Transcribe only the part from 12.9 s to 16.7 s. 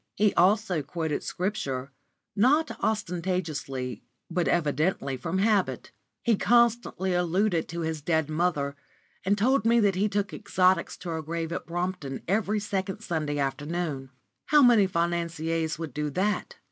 Sunday afternoon. How many financiers would do that?